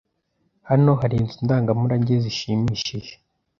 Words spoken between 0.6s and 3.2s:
Hano hari inzu ndangamurage zishimishije